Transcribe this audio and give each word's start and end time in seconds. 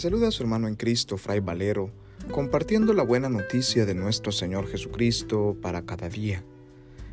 Saluda 0.00 0.28
a 0.28 0.30
su 0.30 0.42
hermano 0.42 0.66
en 0.66 0.76
Cristo, 0.76 1.18
Fray 1.18 1.40
Valero, 1.40 1.90
compartiendo 2.30 2.94
la 2.94 3.02
buena 3.02 3.28
noticia 3.28 3.84
de 3.84 3.92
nuestro 3.92 4.32
Señor 4.32 4.66
Jesucristo 4.66 5.58
para 5.60 5.82
cada 5.82 6.08
día. 6.08 6.42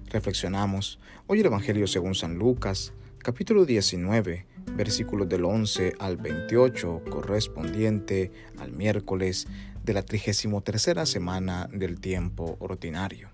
Reflexionamos 0.05 0.97
hoy 1.27 1.41
el 1.41 1.47
Evangelio 1.47 1.85
según 1.85 2.15
San 2.15 2.35
Lucas, 2.37 2.93
capítulo 3.17 3.65
19, 3.65 4.45
versículos 4.77 5.27
del 5.27 5.43
11 5.43 5.95
al 5.99 6.15
28, 6.15 7.01
correspondiente 7.09 8.31
al 8.57 8.71
miércoles 8.71 9.47
de 9.83 9.93
la 9.93 10.01
33 10.01 11.09
semana 11.09 11.67
del 11.73 11.99
tiempo 11.99 12.55
ordinario. 12.61 13.27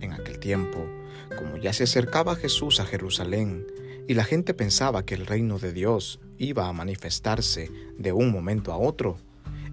En 0.00 0.12
aquel 0.12 0.38
tiempo, 0.38 0.86
como 1.36 1.56
ya 1.56 1.72
se 1.72 1.82
acercaba 1.82 2.36
Jesús 2.36 2.78
a 2.78 2.84
Jerusalén, 2.84 3.66
y 4.08 4.14
la 4.14 4.24
gente 4.24 4.54
pensaba 4.54 5.04
que 5.04 5.14
el 5.14 5.26
reino 5.26 5.58
de 5.58 5.72
Dios 5.72 6.20
iba 6.38 6.68
a 6.68 6.72
manifestarse 6.72 7.70
de 7.98 8.12
un 8.12 8.30
momento 8.30 8.72
a 8.72 8.78
otro, 8.78 9.16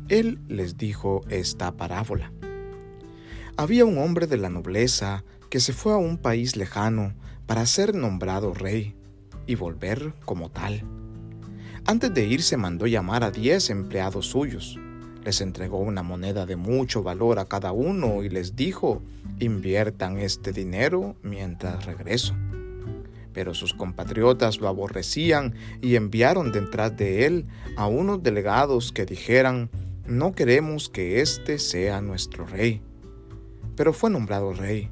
él 0.10 0.40
les 0.48 0.78
dijo 0.78 1.22
esta 1.30 1.72
parábola. 1.74 2.32
Había 3.56 3.86
un 3.86 3.98
hombre 3.98 4.28
de 4.28 4.38
la 4.38 4.50
nobleza 4.50 5.24
que 5.50 5.60
se 5.60 5.74
fue 5.74 5.94
a 5.94 5.98
un 5.98 6.18
país 6.18 6.56
lejano 6.56 7.14
para 7.46 7.66
ser 7.66 7.94
nombrado 7.94 8.54
rey 8.54 8.96
y 9.46 9.56
volver 9.56 10.14
como 10.26 10.50
tal. 10.50 10.84
Antes 11.86 12.14
de 12.14 12.26
irse 12.26 12.58
mandó 12.58 12.88
llamar 12.88 13.24
a 13.24 13.32
diez 13.32 13.70
empleados 13.70 14.28
suyos. 14.28 14.80
Les 15.24 15.42
entregó 15.42 15.80
una 15.80 16.02
moneda 16.02 16.46
de 16.46 16.56
mucho 16.56 17.04
valor 17.04 17.40
a 17.40 17.46
cada 17.46 17.72
uno 17.72 18.24
y 18.24 18.30
les 18.30 18.56
dijo, 18.56 19.02
inviertan 19.40 20.18
este 20.18 20.52
dinero 20.52 21.16
mientras 21.22 21.86
regreso. 21.86 22.34
Pero 23.34 23.54
sus 23.54 23.74
compatriotas 23.74 24.60
lo 24.60 24.68
aborrecían 24.68 25.56
y 25.82 25.96
enviaron 25.96 26.52
detrás 26.52 26.96
de 26.96 27.26
él 27.26 27.48
a 27.76 27.88
unos 27.88 28.22
delegados 28.24 28.92
que 28.92 29.06
dijeran, 29.06 29.70
no 30.06 30.34
queremos 30.34 30.90
que 30.90 31.22
éste 31.22 31.60
sea 31.60 32.02
nuestro 32.02 32.46
rey. 32.46 32.82
Pero 33.76 33.94
fue 33.94 34.10
nombrado 34.10 34.54
rey. 34.54 34.90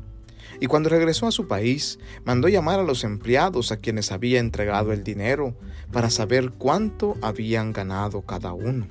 Y 0.59 0.67
cuando 0.67 0.89
regresó 0.89 1.27
a 1.27 1.31
su 1.31 1.47
país, 1.47 1.99
mandó 2.23 2.47
llamar 2.47 2.79
a 2.79 2.83
los 2.83 3.03
empleados 3.03 3.71
a 3.71 3.77
quienes 3.77 4.11
había 4.11 4.39
entregado 4.39 4.91
el 4.93 5.03
dinero 5.03 5.55
para 5.91 6.09
saber 6.09 6.51
cuánto 6.51 7.17
habían 7.21 7.73
ganado 7.73 8.21
cada 8.21 8.53
uno. 8.53 8.87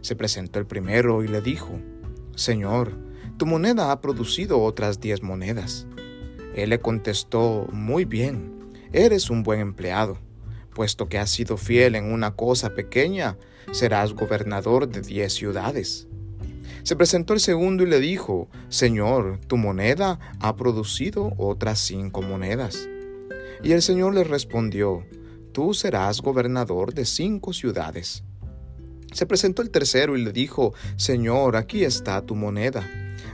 Se 0.00 0.16
presentó 0.16 0.58
el 0.58 0.66
primero 0.66 1.22
y 1.22 1.28
le 1.28 1.40
dijo, 1.40 1.78
Señor, 2.34 2.96
tu 3.36 3.46
moneda 3.46 3.92
ha 3.92 4.00
producido 4.00 4.62
otras 4.62 5.00
diez 5.00 5.22
monedas. 5.22 5.86
Él 6.54 6.70
le 6.70 6.80
contestó, 6.80 7.66
Muy 7.72 8.04
bien, 8.04 8.70
eres 8.92 9.30
un 9.30 9.42
buen 9.42 9.60
empleado. 9.60 10.18
Puesto 10.74 11.08
que 11.08 11.18
has 11.18 11.30
sido 11.30 11.56
fiel 11.56 11.94
en 11.94 12.12
una 12.12 12.34
cosa 12.34 12.74
pequeña, 12.74 13.36
serás 13.72 14.14
gobernador 14.14 14.88
de 14.88 15.02
diez 15.02 15.34
ciudades. 15.34 16.08
Se 16.82 16.96
presentó 16.96 17.32
el 17.34 17.40
segundo 17.40 17.84
y 17.84 17.86
le 17.86 18.00
dijo, 18.00 18.48
Señor, 18.68 19.38
tu 19.46 19.56
moneda 19.56 20.18
ha 20.40 20.56
producido 20.56 21.32
otras 21.36 21.78
cinco 21.78 22.22
monedas. 22.22 22.88
Y 23.62 23.72
el 23.72 23.82
Señor 23.82 24.14
le 24.14 24.24
respondió, 24.24 25.04
Tú 25.52 25.74
serás 25.74 26.22
gobernador 26.22 26.94
de 26.94 27.04
cinco 27.04 27.52
ciudades. 27.52 28.24
Se 29.12 29.26
presentó 29.26 29.60
el 29.60 29.70
tercero 29.70 30.16
y 30.16 30.24
le 30.24 30.32
dijo, 30.32 30.72
Señor, 30.96 31.56
aquí 31.56 31.84
está 31.84 32.22
tu 32.22 32.34
moneda. 32.34 32.88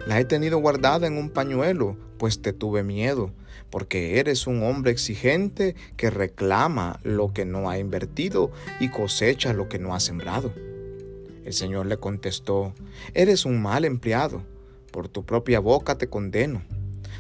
La 0.07 0.19
he 0.19 0.25
tenido 0.25 0.59
guardada 0.59 1.07
en 1.07 1.17
un 1.17 1.31
pañuelo 1.31 1.97
pues 2.19 2.43
te 2.43 2.53
tuve 2.53 2.83
miedo, 2.83 3.33
porque 3.71 4.19
eres 4.19 4.47
un 4.47 4.63
hombre 4.63 4.91
exigente 4.91 5.75
que 5.97 6.11
reclama 6.11 7.01
lo 7.03 7.33
que 7.33 7.45
no 7.45 7.71
ha 7.71 7.79
invertido 7.79 8.51
y 8.81 8.89
cosecha 8.89 9.53
lo 9.53 9.69
que 9.69 9.79
no 9.79 9.95
ha 9.95 10.01
sembrado. 10.01 10.53
El 11.45 11.53
Señor 11.53 11.87
le 11.87 11.97
contestó, 11.97 12.75
eres 13.15 13.45
un 13.47 13.63
mal 13.63 13.85
empleado, 13.85 14.43
por 14.93 15.09
tu 15.09 15.25
propia 15.25 15.61
boca 15.61 15.97
te 15.97 16.09
condeno. 16.09 16.63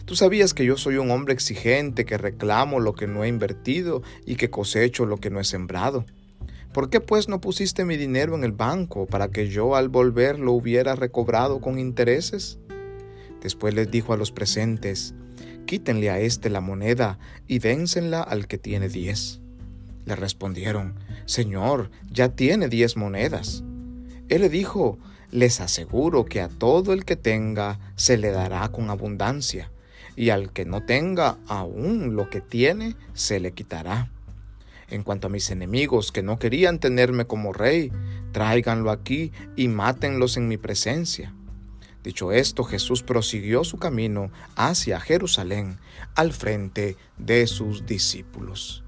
Tú 0.04 0.16
sabías 0.16 0.54
que 0.54 0.64
yo 0.64 0.76
soy 0.76 0.97
un 0.97 1.10
hombre 1.10 1.34
exigente 1.34 2.04
que 2.04 2.19
reclamo 2.19 2.81
lo 2.81 2.94
que 2.94 3.06
no 3.06 3.25
he 3.25 3.28
invertido 3.28 4.03
y 4.25 4.37
que 4.37 4.50
cosecho 4.50 5.06
lo 5.06 5.19
que 5.19 5.31
no 5.31 5.38
he 5.38 5.44
sembrado. 5.44 6.04
¿Por 6.72 6.91
qué 6.91 7.00
pues 7.00 7.28
no 7.28 7.41
pusiste 7.41 7.84
mi 7.84 7.97
dinero 7.97 8.34
en 8.34 8.44
el 8.44 8.53
banco 8.53 9.06
para 9.06 9.28
que 9.28 9.48
yo 9.48 9.76
al 9.76 9.88
volver 9.88 10.38
lo 10.38 10.53
hubiera 10.53 10.94
recobrado 10.94 11.60
con 11.60 11.78
intereses? 11.78 12.58
Después 13.43 13.75
les 13.75 13.91
dijo 13.91 14.12
a 14.12 14.16
los 14.16 14.32
presentes, 14.32 15.15
quítenle 15.66 16.10
a 16.10 16.19
éste 16.19 16.50
la 16.50 16.60
moneda 16.60 17.19
y 17.47 17.59
dénsenla 17.59 18.22
al 18.22 18.47
que 18.47 18.59
tiene 18.59 18.88
diez. 18.88 19.41
Le 20.04 20.16
respondieron, 20.16 20.94
Señor, 21.26 21.91
ya 22.10 22.31
tiene 22.31 22.69
diez 22.69 22.97
monedas. 22.97 23.62
Él 24.28 24.43
le 24.43 24.49
dijo, 24.49 24.99
les 25.31 25.60
aseguro 25.60 26.25
que 26.25 26.41
a 26.41 26.49
todo 26.49 26.93
el 26.93 27.04
que 27.04 27.16
tenga 27.16 27.78
se 27.97 28.16
le 28.16 28.31
dará 28.31 28.69
con 28.71 28.91
abundancia, 28.91 29.70
y 30.16 30.31
al 30.31 30.53
que 30.53 30.65
no 30.65 30.82
tenga 30.84 31.38
aún 31.47 32.16
lo 32.16 32.31
que 32.31 32.41
tiene 32.41 32.97
se 33.12 33.38
le 33.38 33.53
quitará. 33.53 34.10
En 34.91 35.03
cuanto 35.03 35.26
a 35.26 35.31
mis 35.31 35.50
enemigos 35.50 36.12
que 36.12 36.22
no 36.22 36.38
querían 36.38 36.78
tenerme 36.78 37.26
como 37.26 37.53
rey, 37.53 37.93
tráiganlo 38.32 38.91
aquí 38.91 39.32
y 39.55 39.69
mátenlos 39.69 40.38
en 40.38 40.49
mi 40.49 40.56
presencia. 40.56 41.34
Dicho 42.08 42.32
esto, 42.32 42.64
Jesús 42.64 43.02
prosiguió 43.02 43.64
su 43.64 43.76
camino 43.76 44.30
hacia 44.56 44.98
Jerusalén 44.98 45.78
al 46.14 46.32
frente 46.32 46.96
de 47.19 47.46
sus 47.46 47.84
discípulos. 47.84 48.82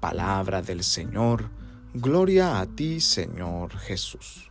Palabra 0.00 0.60
del 0.60 0.84
Señor, 0.84 1.48
gloria 1.94 2.60
a 2.60 2.66
ti 2.66 3.00
Señor 3.00 3.74
Jesús. 3.78 4.50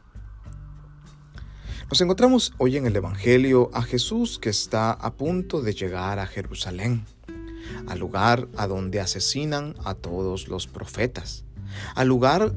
Nos 1.88 2.01
encontramos 2.01 2.53
hoy 2.57 2.78
en 2.78 2.88
el 2.88 2.96
Evangelio 2.96 3.69
a 3.72 3.84
Jesús 3.84 4.40
que 4.40 4.50
está 4.50 4.90
a 4.90 5.13
punto 5.13 5.62
de 5.62 5.75
llegar 5.75 6.17
a 6.17 6.25
Jerusalén, 6.25 7.06
al 7.85 8.00
lugar 8.00 8.47
a 8.57 8.66
donde 8.66 9.00
asesinan 9.00 9.75
a 9.84 9.94
todos 9.94 10.47
los 10.47 10.66
profetas, 10.66 11.46
al 11.94 12.07
lugar 12.07 12.52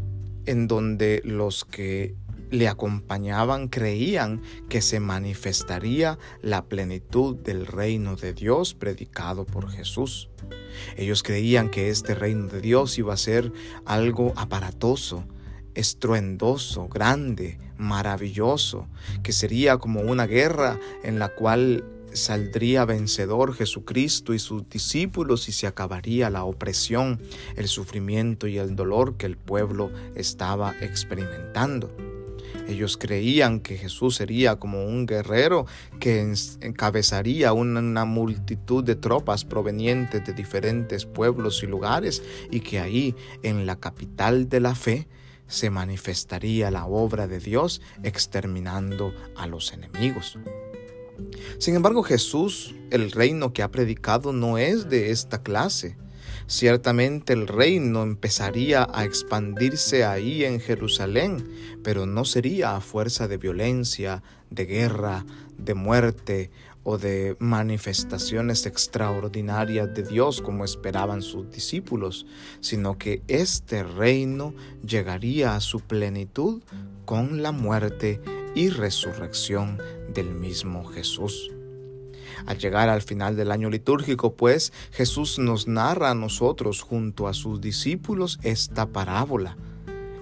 en 0.47 0.69
donde 0.69 1.21
los 1.23 1.67
que 1.67 2.17
le 2.51 2.69
acompañaban 2.69 3.69
creían 3.69 4.43
que 4.69 4.81
se 4.83 5.01
manifestaría 5.01 6.19
la 6.43 6.65
plenitud 6.65 7.37
del 7.37 7.67
reino 7.67 8.17
de 8.17 8.33
Dios 8.33 8.75
predicado 8.75 9.45
por 9.45 9.71
Jesús. 9.71 10.31
Ellos 10.97 11.23
creían 11.23 11.71
que 11.71 11.91
este 11.91 12.15
reino 12.15 12.47
de 12.47 12.61
Dios 12.61 12.99
iba 12.99 13.15
a 13.15 13.19
ser 13.19 13.53
algo 13.85 14.33
aparatoso, 14.37 15.25
estruendoso, 15.75 16.89
grande, 16.89 17.59
maravilloso, 17.77 18.89
que 19.23 19.33
sería 19.33 19.79
como 19.79 20.01
una 20.01 20.27
guerra 20.27 20.79
en 21.03 21.19
la 21.19 21.29
cual 21.29 21.85
saldría 22.13 22.85
vencedor 22.85 23.55
Jesucristo 23.55 24.35
y 24.35 24.39
sus 24.39 24.69
discípulos 24.69 25.49
y 25.49 25.53
se 25.53 25.67
acabaría 25.67 26.31
la 26.31 26.45
opresión, 26.45 27.21
el 27.57 27.69
sufrimiento 27.69 28.47
y 28.47 28.59
el 28.59 28.77
dolor 28.77 29.17
que 29.17 29.27
el 29.27 29.37
pueblo 29.37 29.91
estaba 30.15 30.75
experimentando. 30.81 32.08
Ellos 32.69 32.99
creían 32.99 33.61
que 33.61 33.79
Jesús 33.79 34.17
sería 34.17 34.57
como 34.57 34.85
un 34.85 35.07
guerrero 35.07 35.67
que 36.01 36.35
encabezaría 36.61 37.55
una, 37.55 38.05
multitud 38.05 38.85
de 38.85 38.95
tropas 38.95 39.47
provenientes 39.47 40.27
de 40.27 40.35
diferentes 40.35 41.07
pueblos 41.07 41.63
y 41.63 41.67
lugares 41.67 42.23
y 42.51 42.61
que 42.61 42.79
ahí, 42.79 43.17
en 43.43 43.65
la 43.65 43.77
capital 43.77 44.51
de 44.51 44.61
la 44.61 44.75
fe, 44.75 45.09
se 45.47 45.71
manifestaría 45.71 46.71
la 46.71 46.85
obra 46.85 47.27
de 47.27 47.41
Dios 47.41 47.81
exterminando 48.03 49.15
a 49.35 49.47
los 49.47 49.73
enemigos. 49.73 50.39
Sin 51.59 51.75
embargo, 51.75 52.03
Jesús, 52.03 52.75
el 52.91 53.11
reino 53.11 53.55
que 53.55 53.63
ha 53.63 53.71
predicado, 53.71 54.35
no 54.35 54.59
es 54.59 54.91
de 54.91 55.11
esta 55.11 55.43
clase. 55.43 55.97
Ciertamente 56.47 57.33
el 57.33 57.47
reino 57.47 58.03
empezaría 58.03 58.87
a 58.93 59.05
expandirse 59.05 60.05
ahí 60.05 60.45
en 60.45 60.61
Jerusalén, 60.61 61.49
pero 61.83 62.07
no 62.07 62.25
sería 62.25 62.77
a 62.77 62.81
fuerza 62.81 63.29
de 63.29 63.37
violencia, 63.37 64.23
de 64.51 64.67
guerra, 64.67 65.27
de 65.57 65.75
muerte 65.75 66.51
o 66.85 66.97
de 66.97 67.37
manifestaciones 67.39 68.65
extraordinarias 68.65 69.93
de 69.95 70.05
Dios 70.05 70.41
como 70.41 70.65
esperaban 70.65 71.21
sus 71.21 71.51
discípulos, 71.51 72.25
sino 72.61 72.97
que 72.97 73.23
este 73.29 73.83
reino 73.83 74.55
llegaría 74.83 75.55
a 75.55 75.61
su 75.61 75.81
plenitud 75.81 76.63
con 77.05 77.43
la 77.43 77.53
muerte 77.53 78.21
y 78.55 78.71
resurrección 78.71 79.79
del 80.15 80.31
mismo 80.31 80.85
Jesús. 80.85 81.51
Al 82.47 82.59
llegar 82.59 82.89
al 82.89 83.03
final 83.03 83.37
del 83.37 83.51
año 83.51 83.71
litúrgico, 83.71 84.35
pues, 84.35 84.73
Jesús 84.93 85.39
nos 85.39 85.69
narra 85.69 86.11
a 86.11 86.15
nosotros 86.15 86.83
junto 86.83 87.29
a 87.29 87.35
sus 87.35 87.61
discípulos 87.61 88.39
esta 88.43 88.87
parábola. 88.87 89.57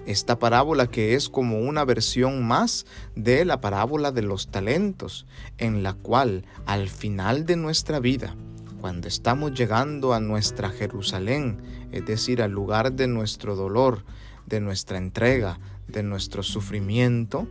Esta 0.05 0.39
parábola 0.39 0.87
que 0.87 1.15
es 1.15 1.27
como 1.27 1.59
una 1.59 1.83
versión 1.83 2.47
más 2.47 2.85
de 3.15 3.43
la 3.43 3.59
parábola 3.59 4.11
de 4.11 4.21
los 4.21 4.47
talentos, 4.47 5.25
en 5.57 5.83
la 5.83 5.93
cual 5.93 6.45
al 6.65 6.87
final 6.87 7.45
de 7.45 7.57
nuestra 7.57 7.99
vida, 7.99 8.33
cuando 8.79 9.07
estamos 9.07 9.53
llegando 9.53 10.13
a 10.13 10.21
nuestra 10.21 10.69
Jerusalén, 10.69 11.57
es 11.91 12.05
decir, 12.05 12.41
al 12.41 12.51
lugar 12.51 12.93
de 12.93 13.07
nuestro 13.07 13.55
dolor, 13.55 14.05
de 14.45 14.61
nuestra 14.61 14.97
entrega, 14.97 15.59
de 15.87 16.03
nuestro 16.03 16.43
sufrimiento, 16.43 17.47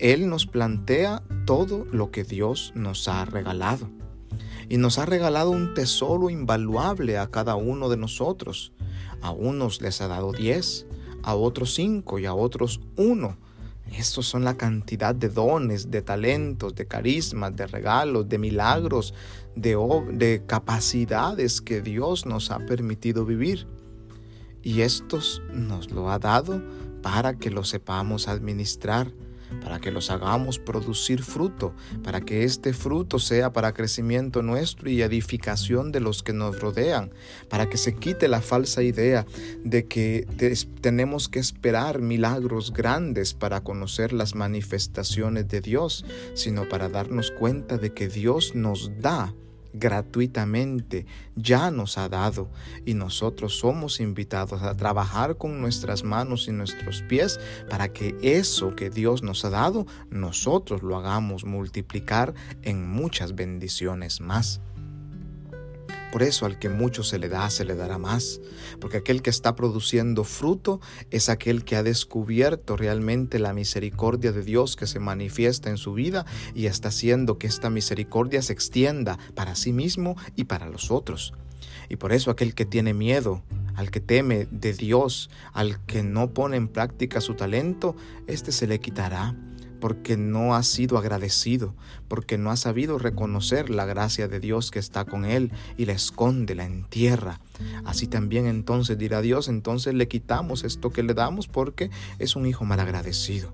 Él 0.00 0.30
nos 0.30 0.46
plantea 0.46 1.22
todo 1.44 1.86
lo 1.92 2.10
que 2.10 2.24
Dios 2.24 2.72
nos 2.74 3.06
ha 3.06 3.26
regalado. 3.26 3.90
Y 4.70 4.78
nos 4.78 4.98
ha 4.98 5.04
regalado 5.04 5.50
un 5.50 5.74
tesoro 5.74 6.30
invaluable 6.30 7.18
a 7.18 7.26
cada 7.26 7.54
uno 7.54 7.90
de 7.90 7.98
nosotros. 7.98 8.72
A 9.20 9.30
unos 9.30 9.82
les 9.82 10.00
ha 10.00 10.08
dado 10.08 10.32
diez, 10.32 10.86
a 11.22 11.34
otros 11.34 11.74
cinco 11.74 12.18
y 12.18 12.24
a 12.24 12.32
otros 12.32 12.80
uno. 12.96 13.36
Estos 13.92 14.26
son 14.26 14.42
la 14.42 14.56
cantidad 14.56 15.14
de 15.14 15.28
dones, 15.28 15.90
de 15.90 16.00
talentos, 16.00 16.74
de 16.74 16.86
carismas, 16.86 17.54
de 17.54 17.66
regalos, 17.66 18.26
de 18.26 18.38
milagros, 18.38 19.12
de, 19.54 19.76
de 20.12 20.42
capacidades 20.46 21.60
que 21.60 21.82
Dios 21.82 22.24
nos 22.24 22.50
ha 22.50 22.60
permitido 22.60 23.26
vivir. 23.26 23.66
Y 24.62 24.80
estos 24.80 25.42
nos 25.52 25.90
lo 25.90 26.10
ha 26.10 26.18
dado 26.18 26.62
para 27.02 27.36
que 27.36 27.50
lo 27.50 27.64
sepamos 27.64 28.28
administrar 28.28 29.12
para 29.62 29.80
que 29.80 29.90
los 29.90 30.10
hagamos 30.10 30.58
producir 30.58 31.22
fruto, 31.22 31.74
para 32.02 32.20
que 32.20 32.44
este 32.44 32.72
fruto 32.72 33.18
sea 33.18 33.52
para 33.52 33.72
crecimiento 33.72 34.42
nuestro 34.42 34.90
y 34.90 35.02
edificación 35.02 35.92
de 35.92 36.00
los 36.00 36.22
que 36.22 36.32
nos 36.32 36.60
rodean, 36.60 37.12
para 37.48 37.68
que 37.68 37.76
se 37.76 37.94
quite 37.94 38.28
la 38.28 38.40
falsa 38.40 38.82
idea 38.82 39.26
de 39.64 39.86
que 39.86 40.26
tenemos 40.80 41.28
que 41.28 41.38
esperar 41.38 42.00
milagros 42.00 42.72
grandes 42.72 43.34
para 43.34 43.62
conocer 43.62 44.12
las 44.12 44.34
manifestaciones 44.34 45.48
de 45.48 45.60
Dios, 45.60 46.04
sino 46.34 46.68
para 46.68 46.88
darnos 46.88 47.30
cuenta 47.30 47.78
de 47.78 47.92
que 47.92 48.08
Dios 48.08 48.54
nos 48.54 48.90
da 49.00 49.34
gratuitamente 49.72 51.06
ya 51.36 51.70
nos 51.70 51.98
ha 51.98 52.08
dado 52.08 52.50
y 52.84 52.94
nosotros 52.94 53.58
somos 53.58 54.00
invitados 54.00 54.62
a 54.62 54.76
trabajar 54.76 55.36
con 55.36 55.60
nuestras 55.60 56.04
manos 56.04 56.48
y 56.48 56.52
nuestros 56.52 57.02
pies 57.02 57.40
para 57.68 57.92
que 57.92 58.16
eso 58.22 58.74
que 58.74 58.90
Dios 58.90 59.22
nos 59.22 59.44
ha 59.44 59.50
dado 59.50 59.86
nosotros 60.10 60.82
lo 60.82 60.96
hagamos 60.96 61.44
multiplicar 61.44 62.34
en 62.62 62.88
muchas 62.88 63.34
bendiciones 63.34 64.20
más. 64.20 64.60
Por 66.12 66.22
eso 66.22 66.46
al 66.46 66.58
que 66.58 66.68
mucho 66.68 67.04
se 67.04 67.18
le 67.18 67.28
da, 67.28 67.48
se 67.50 67.64
le 67.64 67.76
dará 67.76 67.98
más, 67.98 68.40
porque 68.80 68.98
aquel 68.98 69.22
que 69.22 69.30
está 69.30 69.54
produciendo 69.54 70.24
fruto 70.24 70.80
es 71.10 71.28
aquel 71.28 71.64
que 71.64 71.76
ha 71.76 71.82
descubierto 71.82 72.76
realmente 72.76 73.38
la 73.38 73.52
misericordia 73.52 74.32
de 74.32 74.42
Dios 74.42 74.76
que 74.76 74.86
se 74.86 74.98
manifiesta 74.98 75.70
en 75.70 75.76
su 75.76 75.92
vida 75.92 76.26
y 76.54 76.66
está 76.66 76.88
haciendo 76.88 77.38
que 77.38 77.46
esta 77.46 77.70
misericordia 77.70 78.42
se 78.42 78.52
extienda 78.52 79.18
para 79.34 79.54
sí 79.54 79.72
mismo 79.72 80.16
y 80.36 80.44
para 80.44 80.68
los 80.68 80.90
otros. 80.90 81.32
Y 81.88 81.96
por 81.96 82.12
eso 82.12 82.30
aquel 82.30 82.54
que 82.54 82.64
tiene 82.64 82.94
miedo, 82.94 83.42
al 83.74 83.90
que 83.90 84.00
teme 84.00 84.46
de 84.50 84.72
Dios, 84.72 85.30
al 85.52 85.84
que 85.86 86.02
no 86.02 86.32
pone 86.32 86.56
en 86.56 86.68
práctica 86.68 87.20
su 87.20 87.34
talento, 87.34 87.96
éste 88.26 88.52
se 88.52 88.66
le 88.66 88.80
quitará 88.80 89.34
porque 89.80 90.16
no 90.16 90.54
ha 90.54 90.62
sido 90.62 90.98
agradecido, 90.98 91.74
porque 92.08 92.38
no 92.38 92.50
ha 92.50 92.56
sabido 92.56 92.98
reconocer 92.98 93.70
la 93.70 93.86
gracia 93.86 94.28
de 94.28 94.40
Dios 94.40 94.70
que 94.70 94.78
está 94.78 95.04
con 95.04 95.24
él 95.24 95.50
y 95.76 95.86
la 95.86 95.92
esconde, 95.92 96.54
la 96.54 96.64
entierra. 96.64 97.40
Así 97.84 98.06
también 98.06 98.46
entonces 98.46 98.98
dirá 98.98 99.20
Dios, 99.20 99.48
entonces 99.48 99.94
le 99.94 100.08
quitamos 100.08 100.64
esto 100.64 100.90
que 100.90 101.02
le 101.02 101.14
damos 101.14 101.48
porque 101.48 101.90
es 102.18 102.36
un 102.36 102.46
hijo 102.46 102.64
malagradecido. 102.64 103.52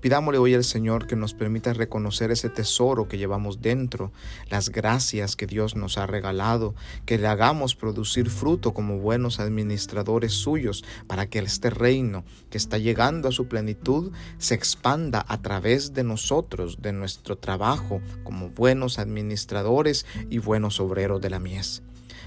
Pidámosle 0.00 0.38
hoy 0.38 0.54
al 0.54 0.64
Señor 0.64 1.06
que 1.06 1.16
nos 1.16 1.34
permita 1.34 1.72
reconocer 1.72 2.30
ese 2.30 2.48
tesoro 2.48 3.08
que 3.08 3.18
llevamos 3.18 3.62
dentro, 3.62 4.12
las 4.50 4.70
gracias 4.70 5.36
que 5.36 5.46
Dios 5.46 5.76
nos 5.76 5.98
ha 5.98 6.06
regalado, 6.06 6.74
que 7.06 7.18
le 7.18 7.26
hagamos 7.26 7.74
producir 7.74 8.30
fruto 8.30 8.74
como 8.74 8.98
buenos 8.98 9.40
administradores 9.40 10.32
suyos 10.32 10.84
para 11.06 11.26
que 11.26 11.38
este 11.38 11.70
reino 11.70 12.24
que 12.50 12.58
está 12.58 12.78
llegando 12.78 13.28
a 13.28 13.32
su 13.32 13.46
plenitud 13.48 14.12
se 14.38 14.54
expanda 14.54 15.24
a 15.28 15.40
través 15.40 15.94
de 15.94 16.04
nosotros, 16.04 16.80
de 16.80 16.92
nuestro 16.92 17.36
trabajo 17.38 18.00
como 18.24 18.50
buenos 18.50 18.98
administradores 18.98 20.06
y 20.30 20.38
buenos 20.38 20.80
obreros 20.80 21.20
de 21.20 21.30
la 21.30 21.38
mies. 21.38 21.82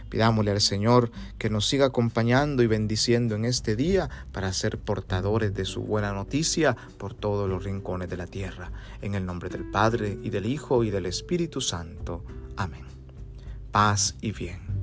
Pidámosle 0.10 0.52
al 0.52 0.62
Señor 0.62 1.12
que 1.38 1.50
nos 1.50 1.68
siga 1.68 1.88
acompañando 1.88 2.64
y 2.64 2.68
bendiciendo 2.68 3.36
en 3.36 3.46
este 3.46 3.76
día 3.76 4.10
para 4.32 4.54
ser 4.54 4.78
portadores 4.78 5.54
de 5.54 5.66
su 5.66 5.82
buena 5.82 6.14
noticia 6.14 6.76
por 6.98 7.14
todos 7.14 7.50
los 7.50 7.64
rincones 7.64 8.10
de 8.10 8.18
la 8.18 8.28
tierra. 8.28 8.72
En 9.02 9.16
el 9.16 9.26
nombre 9.26 9.50
del 9.50 9.70
Padre 9.70 10.18
y 10.22 10.30
del 10.30 10.46
Hijo 10.46 10.84
y 10.84 10.90
del 10.90 11.06
Espíritu 11.06 11.62
Santo. 11.62 12.24
Amén. 12.56 12.86
Paz 13.72 14.16
y 14.22 14.32
bien. 14.32 14.77